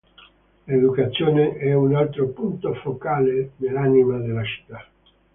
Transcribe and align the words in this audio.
L'educazione 0.65 1.57
è 1.57 1.73
un 1.73 1.93
altro 1.93 2.29
punto 2.29 2.73
focale 2.73 3.51
dell'anima 3.57 4.17
della 4.17 4.43
città. 4.43 4.83